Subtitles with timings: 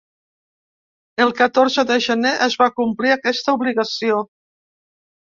[1.25, 4.23] El catorze de gener es va complir aquesta obligació.